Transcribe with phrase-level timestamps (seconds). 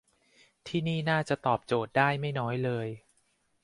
[0.67, 2.87] ที่นี่น่าจะตอบโจทย์ได้ไม่น้อยเลย